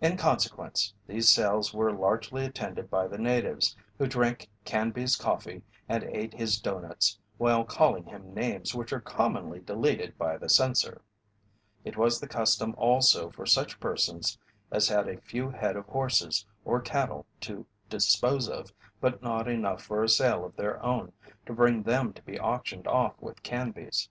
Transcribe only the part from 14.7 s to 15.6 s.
as had a few